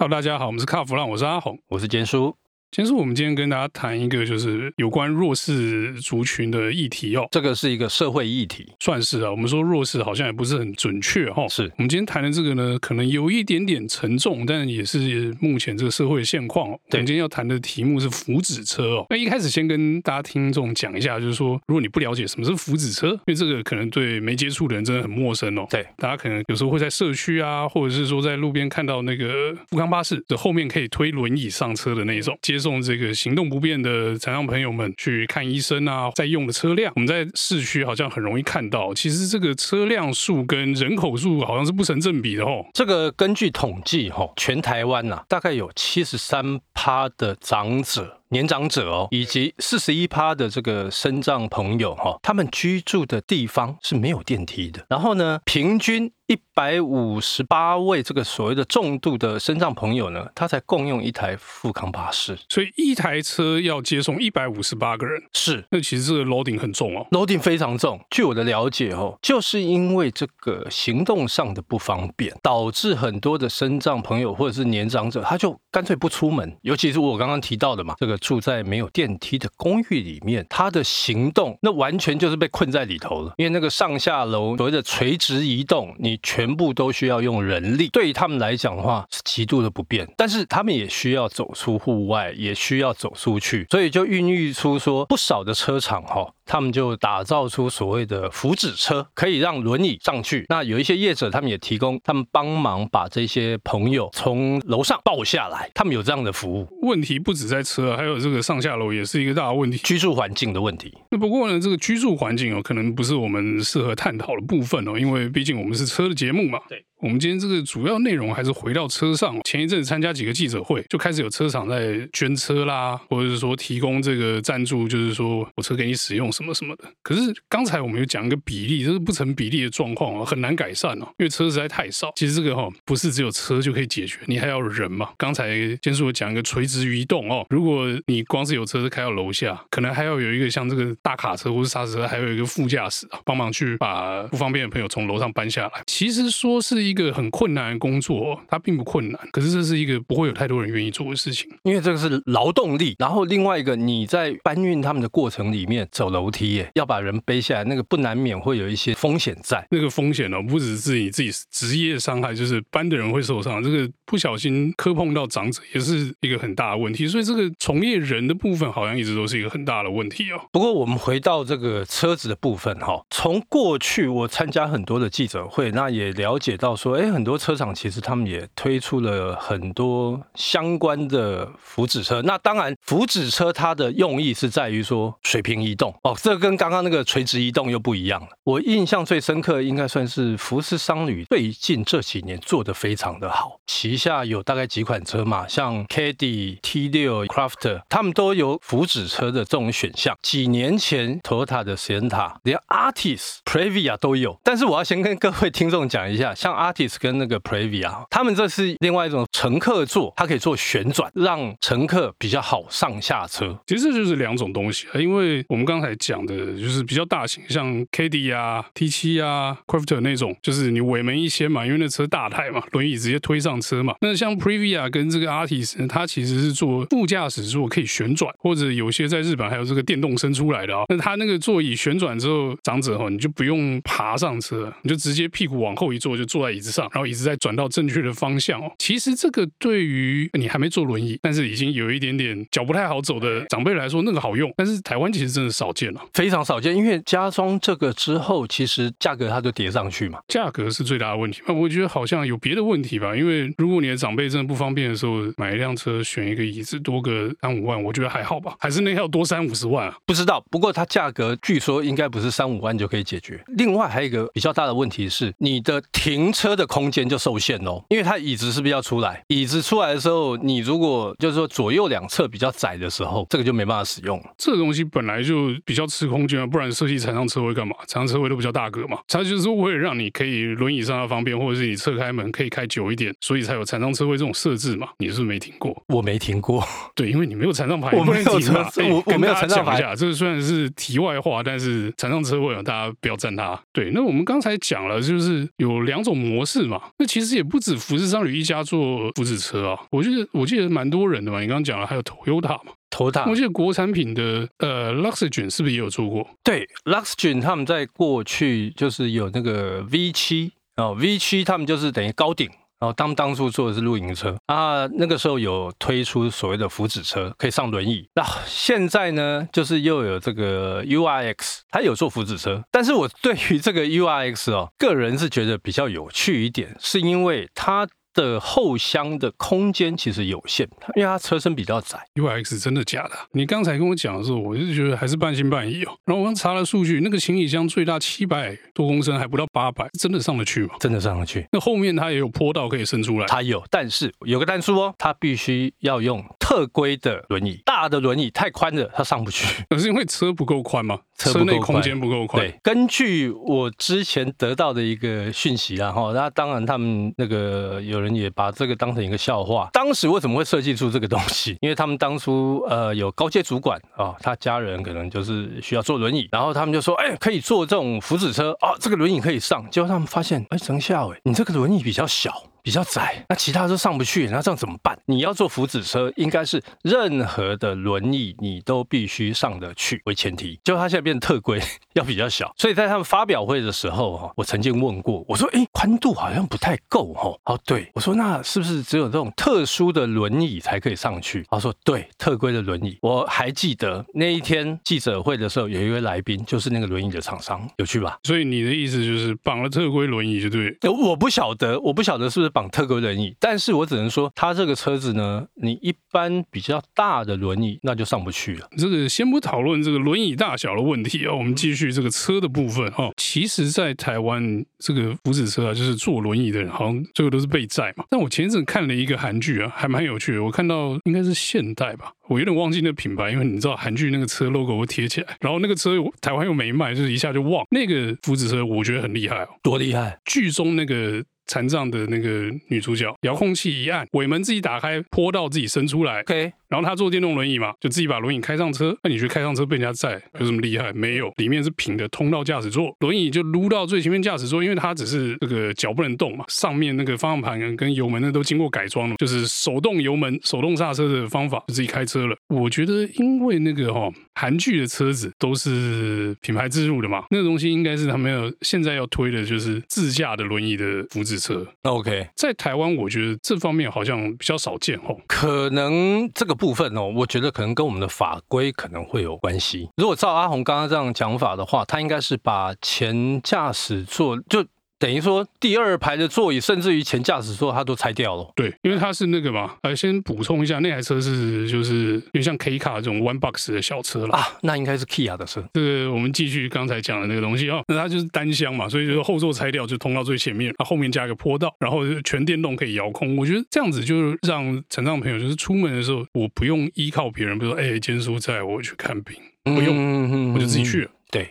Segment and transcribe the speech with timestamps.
[0.00, 2.36] Hello，大家好，我们是卡弗朗，我是阿红，我是坚叔。
[2.70, 9.30] 其实我们今天跟大家谈一个就是有关弱势族群的议题哦，这个是一个社会议题，算是啊。
[9.30, 11.46] 我们说弱势好像也不是很准确哈、哦。
[11.48, 16.78] 是我们今天谈的这个呢，可能有一点点沉重，但也是目前这个社会现况、哦。
[16.90, 19.06] 对，我们今天要谈的题目是福祉车哦。
[19.08, 25.66] 那一开始先跟大家听众讲一下，就是说，如果你不了解什么是福祉车，因为这个可能对没接触的人真的很陌生哦。
[25.70, 33.34] 对，大家可能有时候会在社区啊，或者是说在路边看到那个富康巴士的后面可以推轮椅上车的那一种，接送这个行。
[33.34, 38.92] 动不便的残障朋友们去看医生啊，在用的车辆，我们在市区好像很容易看到。
[38.92, 42.66] 其实这个车辆数跟人口数好像是不成正比的哦。
[42.74, 48.17] 这个根据统计，哈，全台湾呐，大概有七十三趴的长者。
[48.30, 54.84] 年长者哦，以及四十一趴的这个身障朋友哈，他们居住的地方是没有电梯的。
[54.88, 65.64] 然后呢，平均一百五十八位这个所谓的重度的身障朋友呢，他才共用一台富康巴士，所以一台车要接送一百五十八个人，是。
[65.70, 67.98] 那其实这个 loading 很重哦，loading 非常重。
[68.10, 76.54] 据我的了解哦，就是因为这个行动上的不方便，导致很多的身障朋友或者是年长者，他就干脆不出门。
[76.60, 78.17] 尤其是我刚刚提到的嘛，这个。
[78.18, 83.32] 住在没有电梯的公寓里面，他的行动那完全就是被困在里头了。
[83.38, 90.08] 因为那个上下楼所谓的垂直移动，你全部都需要用人力，对于他们来讲的话是极度的不便。
[90.16, 96.32] 但是他们也需要走出户外，也需要走出去，所以就孕育出说不少的车厂哈。
[96.48, 100.46] 他们就打造出所谓的福祉车，可以让轮椅上去。
[100.48, 105.70] 那有一些业者，他们也提供，他们帮忙把这些朋友从楼上抱下来。
[105.74, 106.66] 他们有这样的服务。
[106.82, 110.96] 问题不止在车，还有这个上下楼也是一个大问题，居住环境的问题。
[111.10, 116.58] 那不过呢，这个居住环境哦，可能不是我们适合探讨的部分哦，因为毕竟我们是车的节目嘛。
[116.68, 116.82] 对。
[117.00, 119.38] 我们今天这个主要内容还是回到车上。
[119.44, 126.84] 前一阵子参加几个记者会，就开始有车厂在捐车啦，或者是说提供这个赞助，就是说我车给你使用什么什么的。
[127.02, 132.12] 可是刚才我们有讲一个比例，这是不成比例的状况啊，很难改善哦，因为车实在太少。
[132.16, 135.10] 其实这个哈不是只有车就可以解决，你还要人嘛。
[135.16, 145.82] 刚才坚叔有讲一个垂直移动哦，如果你光是有车是开到楼下，可能还要有一个像这个大卡车或是刹车车，还有一个副驾驶啊，帮忙去把不方便的朋友从楼上搬下来。
[145.86, 152.94] 其实说是一个很困难的工作，它并不困难，可是这是一个不会有太多人愿意做的事情，因为这个是劳动力。
[152.98, 159.66] 然后另外一个，你在搬运他们的过程里面走楼梯耶，要把人背下来，那个不难免会有一些风险在。
[159.70, 163.62] 那个风险呢，不只是你自己职业伤害，就是搬的人会受伤。
[163.62, 167.06] 这个不小心磕碰到长者，也是一个很大的问题。
[167.06, 170.40] 所以这个从业人的部分，好像一直都是一个很大的问题哦。
[170.50, 182.22] 不过我们回到这个车子的部分哈，从过去我参加很多的记者会，那也了解到说，哎，很多车厂其实他们也推出了很多相关的福祉车。
[182.22, 188.28] 那当然，福祉车它的用意是在于说水平移动哦，这跟刚刚那个垂直移动又不一样了。
[188.44, 200.16] 我印象最深刻应该算是福斯商旅最近这几年做的非常的好，旗下有大概几款车嘛，像 Caddy、T6、Crafter，他们都有福祉车的这种选项。
[200.22, 204.38] 几年前 Toyota 的 Sienna 连 Artis、Previa 都有。
[204.44, 213.58] 但是我要先跟各位听众讲一下，像 Artis 跟那个 Previa，他们这是另外一种乘客座，它可以做旋转，让乘客比较好上下车。
[213.66, 223.94] 其实这就是两种东西，因为我们刚才讲的就是比较大型，像 K D 啊、T7 啊、Crafter 那种，就是你尾门一掀嘛，因为那车大太嘛，轮椅直接推上车嘛。
[224.00, 230.84] 那像 Previa 跟这个 Artis，它其实是做副驾驶座可以旋转，或者有些在日本还有这个电动伸出来的啊、哦。
[230.88, 238.70] 那它那个座椅旋转之后，长者哈，你就不用爬上车，你就直接屁股往后一坐，就坐在椅子上，然后椅子再转到正确的方向哦。
[238.78, 244.52] 其实这个对于你还没坐轮椅，但是已经有一点点脚不太好走的长辈来说，那个好用。
[244.56, 246.76] 但是台湾其实真的少见了，非常少见。
[246.76, 251.40] 因为加装这个之后，其实价格它就叠上去嘛，价格是最大的问题。
[251.46, 253.14] 那我觉得好像有别的问题吧。
[253.14, 258.54] 因为如果你的长辈真的不方便的时候，买一辆车选一个椅子多个三五万，我觉得还好吧。
[258.58, 259.96] 还是那要多三五十万啊？
[260.04, 260.44] 不知道。
[260.50, 263.38] 不过它价格据说应该不是三五万就可以解决。
[263.48, 269.22] 另外还有一个比较大的问题是，你的停车的空间就受限喽，因为它椅子是不是要出来？
[269.28, 274.24] 椅子出来的时候，你如果就是说左右两侧比较窄的时候，这个就没办法使用了。
[274.36, 277.74] 这个东西本来就比较吃空间啊，不然设计残障车位干嘛？
[277.86, 284.88] 残障车位都比较大格嘛，它就是为了让你可以轮椅上的方便，或者是你侧开门可以开久一点，所以才有残障车位这种设置嘛。
[284.98, 285.74] 你是不是没听过？
[285.88, 286.64] 我没听过。
[286.94, 289.78] 对，因为你没有残障牌， 我没有车，我我没有残障牌。
[289.96, 293.58] 这个虽然是题外话，但是残障车位啊，大家不要占它。
[293.72, 296.80] 对，那我们刚才讲了，就是有两种模模式嘛。
[296.98, 301.40] 那其实也不止福士商旅一家做福祉车啊，我觉得我记得蛮多人的嘛。
[301.40, 303.28] 你刚刚讲了，还有 Toyota 嘛，Toyota。
[303.28, 306.28] 我记得国产品的呃 Luxgen 是不是也有做过？
[306.44, 312.48] 对，Luxgen 他们在过去就是有那个 V 七哦，V 七他们就是等于高顶。
[312.80, 318.08] 然后他们当初做的是露营车啊，那个时候有推出所谓的福祉车，可以上轮椅。
[318.14, 327.88] 那现在呢，就是又有这个 URX，它有做福祉车，但是我对于这个 URX 哦，个人是觉得比较有趣一点，是因为它。
[328.14, 331.98] 的后箱的空间其实有限，因为它车身比较窄。
[332.14, 333.10] UX 真的假的？
[333.32, 335.92] 你刚才跟我讲的时候，我就觉得还是半信半疑哦。
[336.04, 340.74] 然后我刚查了数据，那个行李箱最大七百多公升，还不到八百，真的上得去吗？
[340.80, 341.46] 真的上得去。
[341.52, 349.46] 那后面它也有坡道可以伸出来，它有，但是有个但书哦，它必须要用特规的轮椅，大的轮椅太宽了，它上不去。
[349.68, 350.98] 可是因为车不够宽吗？
[351.18, 352.42] 车内空间不够宽。
[352.42, 359.68] 对，根据我之前得到的一个讯息啊，哈，那当然他们那个有人也把这个当成一个笑话。
[359.74, 361.54] 当时为什么会设计出这个东西？
[361.60, 369.62] 因为他们当初呃有高阶主管啊，他家人可能就是需要坐轮椅，然后他们就说，哎，可以坐这种福祉车啊，这个轮椅可以上。
[369.70, 372.32] 结果他们发现，哎，成效哎，你这个轮椅比较小。
[372.68, 374.94] 比较窄，那其他都上不去，那这样怎么办？
[375.06, 380.60] 你要坐福祉车，应该是任何的轮椅你都必须上得去为前提。
[380.62, 381.58] 就它现在变特规，
[381.98, 387.32] 要比较小，所以在他们发表会的时候哈，我曾经问过，我说，哎，宽度好像不太够哈。
[387.44, 391.44] 哦，对，我说那是不是只有这种特殊的轮椅才可以上去？
[391.48, 392.98] 他说对，特规的轮椅。
[393.02, 398.18] 我还记得那一天记者会的时候，有一位来宾就是那个轮椅的厂商，有趣吧？
[398.24, 400.76] 所以你的意思就是绑了特规轮椅就对？
[400.90, 402.48] 我不晓得，我不晓得是不是。
[402.48, 408.66] 绑特规轮椅，但是我只能说，他这个车子呢，你一般比较大的轮椅那就上不去了。
[408.78, 413.10] 这个先不讨论这个轮椅大小的问题啊，我们继续这个车的部分哈。
[413.16, 418.04] 其实，在台湾这个福祉车啊，就是坐轮椅的人好像最后都是被载嘛。
[418.10, 420.42] 但我前一阵看了一个韩剧啊，还蛮有趣的。
[420.42, 427.64] 我看到应该是现代吧，我有点忘记那个品牌，因为你知道韩剧那个车 logo 会贴起来，然后那个车台湾又没卖，就是一下就忘。
[427.70, 430.18] 那个福祉车我觉得很厉害哦，多厉害！
[430.24, 431.22] 剧中那个。
[431.50, 436.20] 残障的那个女主角，遥控器一按，尾门自己打开，坡道自己伸出来。
[436.20, 436.52] OK。
[436.68, 438.96] 然后他坐电动轮椅嘛，就自己把轮椅开上车。
[439.02, 440.92] 那你觉得开上车被人家载有什么厉害？
[440.92, 452.36] 没有，里面是平的通道驾驶座，轮椅就撸到最前面驾驶座，因为它只是这个脚不能动嘛，上面那个方向盘跟油门那都经过改装了，就是手动油门、手动刹车的方法，就自己开车了。
[452.48, 461.66] 我觉得因为那个哈、哦、韩剧的车子都是品牌自入的嘛，那个东西应该是他们要现在要推的就是自驾的轮椅的福祉车。
[461.82, 466.57] OK，在台湾我觉得这方面好像比较少见哦，可能这个。
[466.58, 469.88] 部分哦，我觉得可能跟我们的法规可能会有关系。
[469.96, 474.62] 如果照阿红刚刚这样讲法的话，他应该是把前驾驶座就。
[474.98, 478.50] 等于说，第二排的座椅，甚至于前驾驶座，它都拆掉了。
[478.56, 479.76] 对，因为它是那个嘛。
[479.82, 484.44] 呃，先补充一下，那台车是就是有点像 K 卡这种 One Box 的小车了啊。
[484.62, 485.64] 那应该是 Kia 的车。
[485.74, 487.82] 这个我们继续刚才讲的那个东西哦。
[487.86, 493.36] 那它就是单箱嘛，所以就是后座拆掉就通到最前面，它后面加一个坡道，然后全电动可以遥控。
[493.36, 501.10] 我觉得这样子就让成长朋友就是出门的时候，我不用依靠别人，比如说哎，坚叔在我去看病，不用，嗯、我就自己去了。
[501.30, 501.48] 对。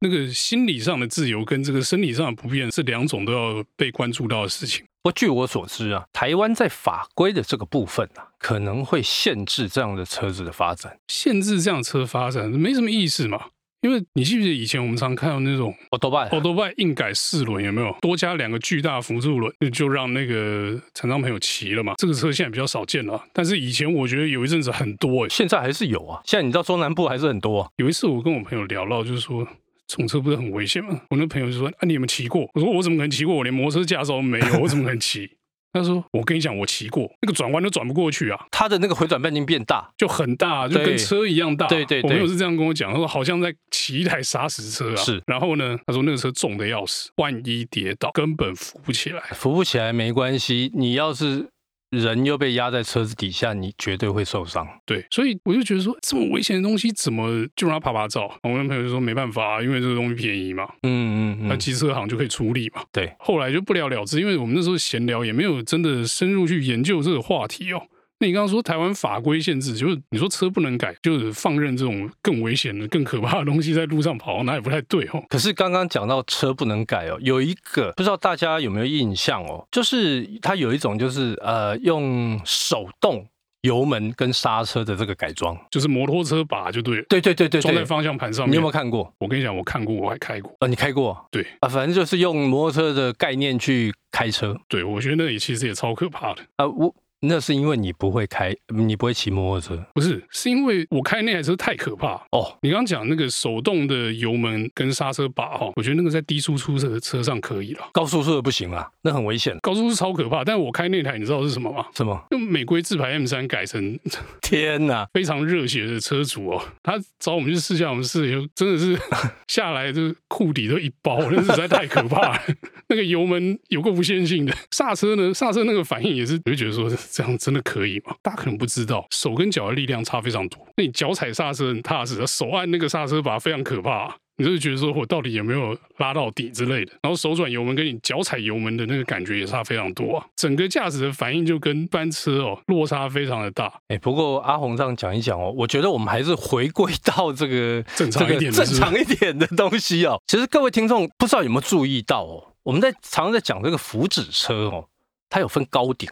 [0.00, 4.84] 那个心理上的自由跟这个生理上的不便是两种都要被关注到的事情。
[5.02, 13.46] 不过据我所知啊，台湾在法规的这个部分啊，可能会限制这样的车子的发展，限制这样车发展没什么意思嘛。
[13.82, 17.94] 因为你记不记得以前我们常看到那种欧多拜，欧多拜硬改四轮有没有？
[18.02, 21.94] 多加两个巨大辅助轮，就让那个残障朋友骑了嘛。
[21.96, 26.20] 这个车现在比较少见了，但是以前我觉得有一阵子很多，诶，现在还是有啊。
[26.24, 27.68] 现在你知道中南部还是很多啊。
[27.76, 29.46] 有一次我跟我朋友聊到，就是说。
[29.90, 31.00] 这种车不是很危险吗？
[31.10, 33.34] 我那朋友就说：“啊，你有没有骑过？”我说：“我怎么可能骑过？
[33.34, 35.28] 我连摩托车驾照都没有，我怎么可能骑？”
[35.72, 38.38] 他说：“我跟你讲，我骑过，那个转弯都转不过去啊！
[38.50, 41.66] 它的那个回转半径变大，就很大，就跟车一样大。
[41.66, 44.96] 对对对，我朋友是这样跟我讲，他说好像在骑一台砂石车啊。
[44.96, 51.48] 是，然后呢，他说那个车重的要死，万一跌倒根本扶不起来，扶不起来没关系，你要是。”
[51.90, 54.66] 人又被压在车子底下，你绝对会受伤。
[54.86, 58.30] 对，所以我就觉得说，这么危险的东西，怎么就让他爬爬照？
[58.42, 60.64] 我跟朋友就说没办法，因为这个东西便宜嘛。
[60.82, 62.82] 嗯嗯嗯，那机车行就可以处理嘛。
[62.92, 67.82] 对，后来就不了了之，因为我们那时候闲聊，也没有真的深入去研究这个话题哦。
[68.20, 75.24] 那你刚刚说台湾法规限制，就是你说车不能改，就是放任这种更危险的、更可怕的东西在路上跑，那也不太对哦。
[75.30, 83.26] 可是刚刚讲到车不能改哦，有一个不知道大家有没有印象哦，就是它有一种就是呃用手动
[83.62, 87.04] 油门跟刹车的这个改装，就是摩托车把就对了。
[87.08, 88.52] 对对对对，装在方向盘上面。
[88.52, 89.10] 你有没有看过？
[89.18, 90.54] 我跟你讲，我看过，我还开过。
[90.58, 91.26] 啊，你开过？
[91.30, 94.54] 对啊，反正就是用摩托车的概念去开车。
[94.68, 96.42] 对，我觉得那里其实也超可怕的。
[96.56, 96.94] 啊，我。
[97.20, 102.56] 那是因为你不会开，你不会骑摩托车，不是，是因为我开那台车太可怕哦。
[102.62, 109.56] 你刚刚讲那个手动的油门跟刹车把哈，我觉得那个在低输出车的车上可以了，高速出的不行啊，那很危险。
[109.60, 111.84] 高速是超可怕，但我开那台你知道是什么吗？
[111.94, 112.18] 什么？
[112.30, 113.98] 用美规自排 M 三改成，
[114.40, 118.98] 天哪，非常热血的车主哦，他找我们去试驾，我们试以后真的是
[119.46, 122.40] 下来就裤底都一包，那实在太可怕了。
[122.88, 128.14] 那个油门有个无限性的，刹车呢，刹车那个反应也是，我就觉得说这样真的可以吗。
[128.22, 130.66] 大家可能不知道，手跟脚的力量差非常多。
[130.76, 134.16] 那你脚踩刹车很踏实，手按那个刹车把非常可怕。
[134.36, 136.92] 你就会觉得说我到底有没有拉到底之类的。
[137.02, 140.24] 然后手转油门跟你脚踩油门的那个感觉也差非常多啊。
[140.34, 143.70] 整个驾驶的反应就跟班车哦落差非常的大。
[143.88, 150.18] 哎，不过阿红这样讲一讲哦，我觉得我们还是回归到这个 正常一点、正常一点的东西哦。
[150.26, 154.88] 其实各位听众不知道有没有注意到哦，我们在常常在讲这个福祉车哦，
[155.28, 156.08] 它有分高顶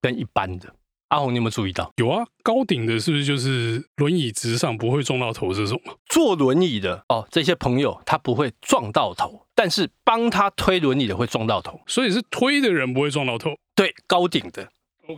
[0.00, 0.74] 跟一般的。
[1.08, 1.92] 阿红，你有没有注意到？
[1.98, 5.80] 有啊，高顶的是不是就是轮椅直上不会撞到头这种？
[6.06, 13.54] 坐轮椅的哦，这些朋友他不会撞到头，但是帮他推轮椅的会撞到头，所以是推的人不会撞到头。
[13.76, 14.68] 对，高顶的。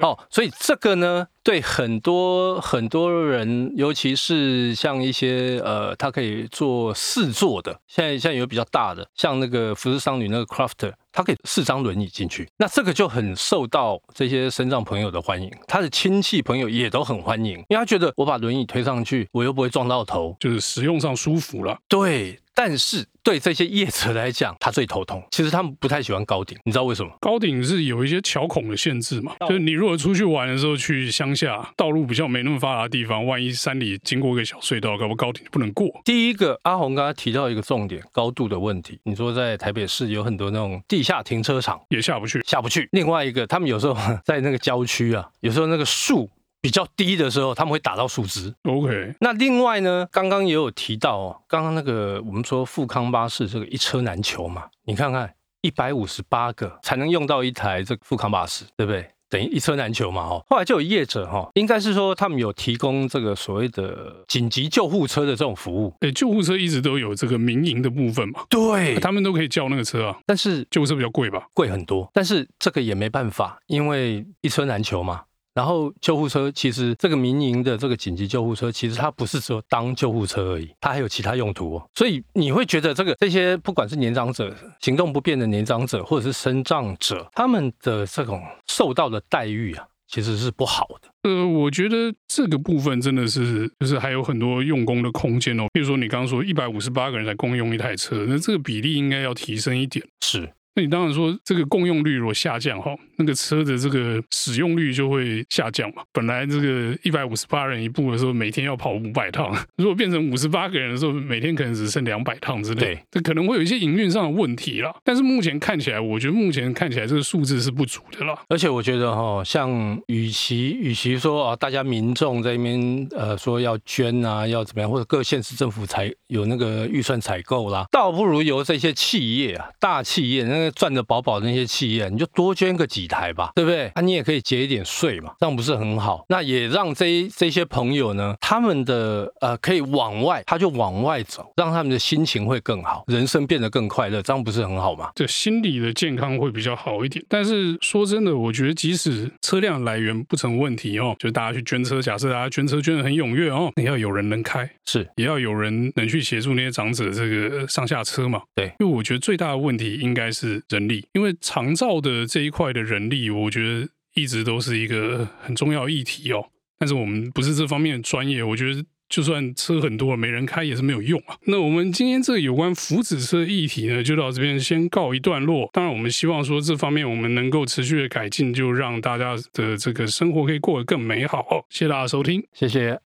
[0.00, 21.78] 哦，所以这个呢，对很多很多人，尤其是像一些呃，他可以做四座的，现在现在有比较大的，像那个福斯商女那个 Crafter，他可以四张轮椅进去，那这个就很受到这些身障朋友的欢迎，他的亲戚朋友也都很欢迎，因为他觉得我把轮椅推上去，我又不会撞到头，就是使用上舒服了。
[21.88, 22.38] 对。
[22.54, 25.22] 但是对这些业者来讲，他最头痛。
[25.30, 27.12] 其实他们不太喜欢高顶，你知道为什么？
[27.20, 35.88] 高顶是有一些桥孔的限制嘛，就是你如果出去玩的时候，去乡下道路比较没那么发达的地方，万一山里经过一个小隧道，搞不高铁就不能过。
[36.04, 38.98] 第一个，阿红刚刚提到一个重点，高度的问题。
[39.04, 42.88] 你说在台北市有很多那种地下停车场，也下不去，下不去。
[42.92, 43.94] 另外一个，他们有时候
[44.24, 46.30] 在那个郊区啊，有时候那个树。
[46.60, 48.52] 比较低的时候，他们会打到树枝。
[48.64, 59.08] OK，那另外呢，刚刚也有提到哦，刚刚那个我们说富康巴士这个一车难求嘛，你看看一百五十八个才能用到一台这个富康巴士，对不对？
[59.28, 60.42] 等于一车难求嘛，哈。
[60.48, 65.94] 后来就有业者哈，应该是说他们有提供这个所谓的紧急救护车的这种服务。
[66.00, 70.18] 哎，救护车一直都有这个民营的部分嘛，对，他们都可以叫那个车啊。
[70.26, 71.46] 但是救护车比较贵吧？
[71.54, 72.08] 贵很多。
[72.12, 75.22] 但是这个也没办法，因为一车难求嘛。
[75.58, 81.90] 然后救护车其实这个民营的这个紧急救护车，其实它不是说当救护车而已，它还有其他用途哦。
[81.96, 91.28] 所以你会觉得这个这些不管是年长者、行动不便的年长者，或者是身障者，他们的这种受到的待遇啊，其实是不好的。
[91.28, 95.66] 呃，我觉得这个部分真的是就是还有很多用工的空间哦。
[95.72, 100.06] 比如说你刚刚说一百五十八个人才共用一台车，那这个比例应该要提升一点。
[100.20, 100.48] 是。
[100.78, 106.04] 那你当然说这个共用率如果下降哈，那个车的这个使用率就会下降嘛。
[106.12, 112.96] 本来这个一百五十八人一部的时候，每天要跑五百趟， 如果变成五十八个人的时候，每天可能只剩两百趟之类。
[113.10, 114.94] 这可能会有一些营运上的问题啦。
[115.02, 118.38] 但是目前看起来，我觉得目前看起来这个数字是不足的啦。
[118.48, 130.67] 而且我觉得哈，像与其与其说啊，大家民众在那边呃说要捐啊，要怎么样，或者各县市政府采有那个预算采购啦，倒不如由这些企业啊，大企业那个。
[130.70, 133.88] 赚的饱饱的那些企业，你就多捐个几台吧，对不对？
[133.94, 136.24] 啊，你也可以节一点税嘛，这样不是很好？
[136.28, 145.10] 那也让这这些朋友呢，他们的呃可以往外，他就往外走，让他们的心情会更好，人生变得更快乐，这样不是很好吗？
[145.14, 147.24] 这心理的健康会比较好一点。
[147.28, 158.42] 但是说真的，我觉得即使车辆来源不成问题哦，就是大家去捐车，假设大家捐车捐的很踊跃哦，也要有人能开，是也要有人能去协助那些长者这个上下车嘛？
[158.54, 160.57] 对，因为我觉得最大的问题应该是。
[160.68, 166.46] 人力，因为长照的这一块的人力，我觉得一直都是一个很重要议题哦。
[166.78, 171.36] 但是我们不是这方面专业，我觉得就算车很多没人开也是没有用啊。
[171.46, 175.68] 那我们今天这个有关福祉车议题呢，就到这边先告一段落。
[175.72, 181.66] 当然，我们希望说这方面我们能够持续的改进，就让大家的这个生活可以过得更美好。
[181.70, 183.07] 谢谢大家收听，谢谢。